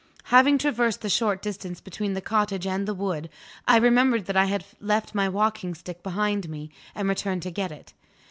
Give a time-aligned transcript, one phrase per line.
[0.33, 3.29] Having traversed the short distance between the cottage and the wood,
[3.67, 7.71] I remembered that I had left my walking stick behind me, and returned to get
[7.71, 7.93] it.